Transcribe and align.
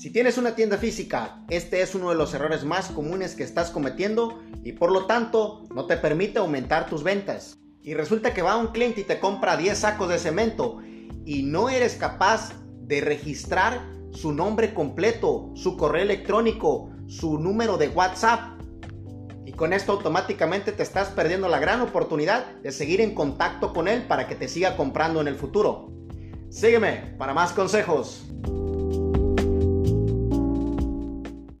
Si 0.00 0.08
tienes 0.08 0.38
una 0.38 0.54
tienda 0.54 0.78
física, 0.78 1.44
este 1.50 1.82
es 1.82 1.94
uno 1.94 2.08
de 2.08 2.14
los 2.14 2.32
errores 2.32 2.64
más 2.64 2.88
comunes 2.88 3.34
que 3.34 3.42
estás 3.42 3.70
cometiendo 3.70 4.40
y 4.64 4.72
por 4.72 4.90
lo 4.90 5.04
tanto 5.04 5.64
no 5.74 5.84
te 5.84 5.98
permite 5.98 6.38
aumentar 6.38 6.86
tus 6.86 7.02
ventas. 7.02 7.58
Y 7.82 7.92
resulta 7.92 8.32
que 8.32 8.40
va 8.40 8.56
un 8.56 8.68
cliente 8.68 9.02
y 9.02 9.04
te 9.04 9.20
compra 9.20 9.58
10 9.58 9.76
sacos 9.76 10.08
de 10.08 10.18
cemento 10.18 10.78
y 11.26 11.42
no 11.42 11.68
eres 11.68 11.96
capaz 11.96 12.54
de 12.80 13.02
registrar 13.02 13.90
su 14.10 14.32
nombre 14.32 14.72
completo, 14.72 15.52
su 15.54 15.76
correo 15.76 16.04
electrónico, 16.04 16.88
su 17.06 17.38
número 17.38 17.76
de 17.76 17.88
WhatsApp. 17.88 18.58
Y 19.44 19.52
con 19.52 19.74
esto 19.74 19.92
automáticamente 19.92 20.72
te 20.72 20.82
estás 20.82 21.08
perdiendo 21.08 21.46
la 21.46 21.58
gran 21.58 21.82
oportunidad 21.82 22.54
de 22.62 22.72
seguir 22.72 23.02
en 23.02 23.14
contacto 23.14 23.74
con 23.74 23.86
él 23.86 24.04
para 24.04 24.26
que 24.26 24.34
te 24.34 24.48
siga 24.48 24.78
comprando 24.78 25.20
en 25.20 25.28
el 25.28 25.36
futuro. 25.36 25.92
Sígueme 26.48 27.16
para 27.18 27.34
más 27.34 27.52
consejos. 27.52 28.24